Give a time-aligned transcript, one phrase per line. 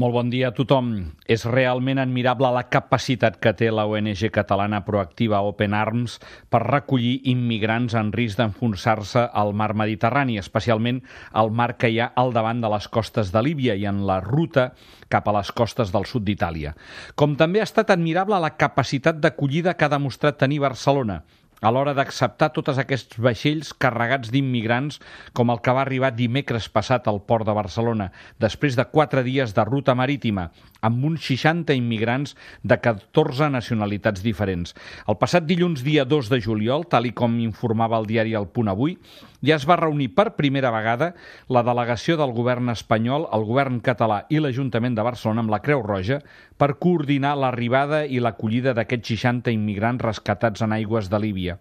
[0.00, 0.86] Molt bon dia a tothom.
[1.28, 6.14] És realment admirable la capacitat que té la ONG catalana proactiva Open Arms
[6.48, 11.02] per recollir immigrants en risc d'enfonsar-se al mar Mediterrani, especialment
[11.36, 14.22] al mar que hi ha al davant de les costes de Líbia i en la
[14.24, 14.70] ruta
[15.12, 16.72] cap a les costes del sud d'Itàlia.
[17.12, 21.20] Com també ha estat admirable la capacitat d'acollida que ha demostrat tenir Barcelona,
[21.60, 25.00] a l'hora d'acceptar tots aquests vaixells carregats d'immigrants
[25.36, 29.54] com el que va arribar dimecres passat al port de Barcelona, després de quatre dies
[29.56, 30.48] de ruta marítima,
[30.80, 34.74] amb uns 60 immigrants de 14 nacionalitats diferents.
[35.06, 38.72] El passat dilluns dia 2 de juliol, tal i com informava el diari El Punt
[38.72, 38.96] Avui,
[39.44, 41.14] ja es va reunir per primera vegada
[41.48, 45.84] la delegació del govern espanyol, el govern català i l'Ajuntament de Barcelona amb la Creu
[45.84, 46.20] Roja
[46.60, 51.56] per coordinar l'arribada i l'acollida d'aquests 60 immigrants rescatats en aigües de Líbia.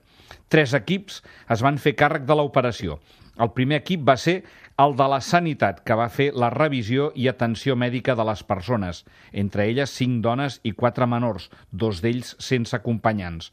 [0.51, 1.21] Tres equips
[1.55, 2.99] es van fer càrrec de l'operació.
[3.39, 4.41] El primer equip va ser
[4.83, 9.01] el de la Sanitat, que va fer la revisió i atenció mèdica de les persones,
[9.31, 13.51] entre elles cinc dones i quatre menors, dos d'ells sense acompanyants.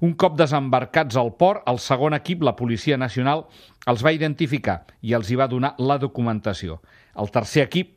[0.00, 3.44] Un cop desembarcats al port, el segon equip, la Policia Nacional,
[3.86, 6.80] els va identificar i els hi va donar la documentació.
[7.16, 7.92] El tercer equip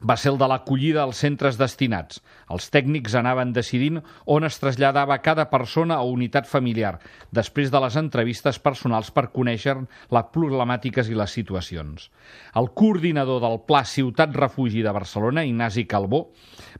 [0.00, 2.20] va ser el de l'acollida als centres destinats.
[2.52, 6.98] Els tècnics anaven decidint on es traslladava cada persona o unitat familiar,
[7.32, 9.76] després de les entrevistes personals per conèixer
[10.12, 12.10] les problemàtiques i les situacions.
[12.54, 16.26] El coordinador del Pla Ciutat Refugi de Barcelona, Ignasi Calbó,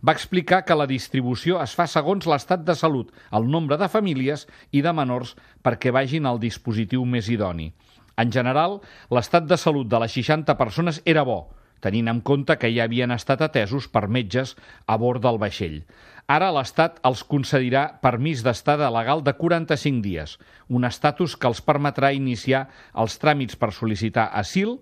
[0.04, 4.46] va explicar que la distribució es fa segons l'estat de salut, el nombre de famílies
[4.72, 7.72] i de menors perquè vagin al dispositiu més idoni.
[8.16, 8.80] En general,
[9.12, 13.14] l'estat de salut de les 60 persones era bo, tenint en compte que ja havien
[13.14, 15.82] estat atesos per metges a bord del vaixell.
[16.26, 20.32] Ara l'Estat els concedirà permís d'estada legal de 45 dies,
[20.68, 22.64] un estatus que els permetrà iniciar
[22.98, 24.74] els tràmits per sol·licitar asil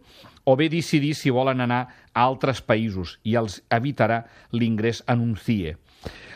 [0.44, 4.22] o bé decidir si volen anar a altres països i els evitarà
[4.52, 5.76] l'ingrés en un CIE.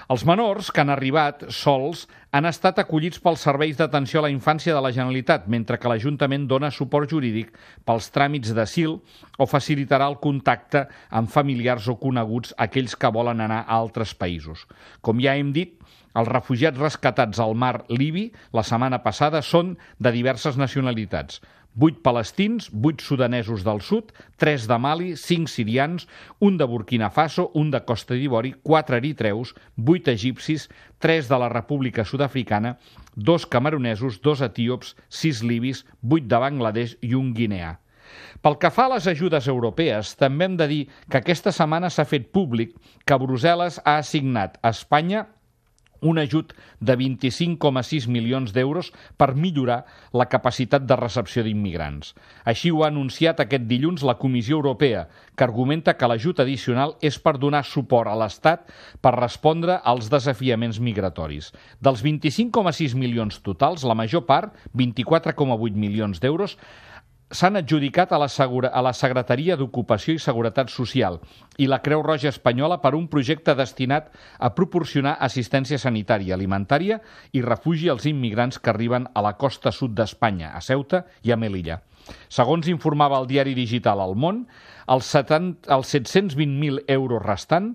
[0.09, 4.73] Els menors que han arribat sols han estat acollits pels serveis d'atenció a la infància
[4.73, 7.51] de la Generalitat, mentre que l'Ajuntament dona suport jurídic
[7.85, 8.95] pels tràmits d'asil
[9.37, 14.65] o facilitarà el contacte amb familiars o coneguts aquells que volen anar a altres països.
[15.05, 15.77] Com ja hem dit,
[16.17, 21.43] els refugiats rescatats al mar Libi la setmana passada són de diverses nacionalitats.
[21.79, 26.09] 8 palestins, 8 sudanesos del sud, 3 de Mali, 5 sirians,
[26.41, 29.55] un de Burkina Faso, un de Costa d'Ivori, 4 eritreus,
[29.87, 30.69] 8 egipcis,
[30.99, 32.79] 3 de la República Sud-africana,
[33.15, 37.79] 2 camerunesos, 2 etíops, 6 libis, 8 de Bangladesh i un guineà.
[38.43, 42.07] Pel que fa a les ajudes europees, també hem de dir que aquesta setmana s'ha
[42.09, 42.75] fet públic
[43.07, 45.27] que Brussel·les ha assignat a Espanya
[46.01, 52.15] un ajut de 25,6 milions d'euros per millorar la capacitat de recepció d'immigrants.
[52.45, 55.07] Així ho ha anunciat aquest dilluns la Comissió Europea,
[55.37, 58.67] que argumenta que l'ajut addicional és per donar suport a l'Estat
[59.03, 61.53] per respondre als desafiaments migratoris.
[61.81, 66.59] Dels 25,6 milions totals, la major part, 24,8 milions d'euros,
[67.31, 71.19] s'han adjudicat a la, Segura, a la Secretaria d'Ocupació i Seguretat Social
[71.61, 74.09] i la Creu Roja Espanyola per un projecte destinat
[74.39, 77.01] a proporcionar assistència sanitària, alimentària
[77.37, 81.37] i refugi als immigrants que arriben a la costa sud d'Espanya, a Ceuta i a
[81.37, 81.83] Melilla.
[82.33, 84.47] Segons informava el diari digital El Món,
[84.89, 87.75] els, 70, els 720.000 euros restant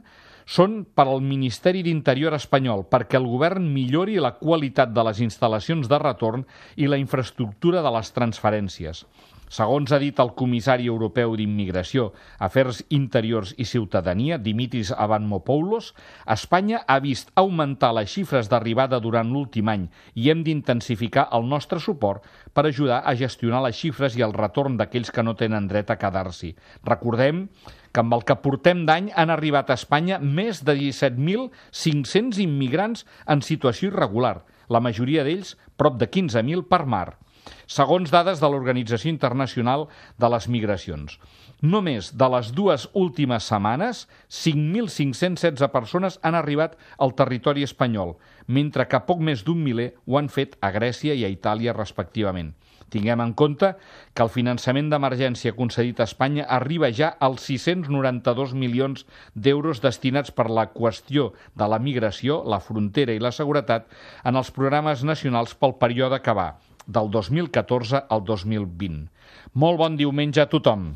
[0.49, 5.87] són per al Ministeri d'Interior espanyol perquè el govern millori la qualitat de les instal·lacions
[5.87, 6.43] de retorn
[6.75, 9.05] i la infraestructura de les transferències.
[9.53, 12.07] Segons ha dit el comissari europeu d'Immigració,
[12.41, 15.91] Afers Interiors i Ciutadania, Dimitris Avramopoulos,
[16.35, 19.85] Espanya ha vist augmentar les xifres d'arribada durant l'últim any
[20.17, 24.79] i hem d'intensificar el nostre suport per ajudar a gestionar les xifres i el retorn
[24.79, 26.55] d'aquells que no tenen dret a quedar-s'hi.
[26.89, 27.45] Recordem
[27.93, 33.45] que amb el que portem d'any han arribat a Espanya més de 17.500 immigrants en
[33.45, 34.39] situació irregular,
[34.73, 37.11] la majoria d'ells prop de 15.000 per mar
[37.67, 39.87] segons dades de l'Organització Internacional
[40.19, 41.17] de les Migracions.
[41.63, 48.99] Només de les dues últimes setmanes, 5.516 persones han arribat al territori espanyol, mentre que
[49.07, 52.51] poc més d'un miler ho han fet a Grècia i a Itàlia respectivament.
[52.93, 53.71] Tinguem en compte
[54.13, 60.45] que el finançament d'emergència concedit a Espanya arriba ja als 692 milions d'euros destinats per
[60.51, 63.89] la qüestió de la migració, la frontera i la seguretat
[64.23, 66.51] en els programes nacionals pel període que va
[66.85, 69.07] del 2014 al 2020.
[69.53, 70.93] Molt bon diumenge a tothom.